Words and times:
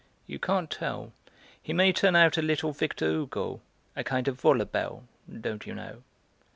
"You 0.25 0.39
can't 0.39 0.71
tell; 0.71 1.13
he 1.61 1.73
may 1.73 1.93
turn 1.93 2.15
out 2.15 2.35
a 2.35 2.41
little 2.41 2.71
Victor 2.71 3.07
Hugo, 3.11 3.61
a 3.95 4.03
kind 4.03 4.27
of 4.27 4.41
Vaulabelle, 4.41 5.03
don't 5.41 5.67
you 5.67 5.75
know." 5.75 6.01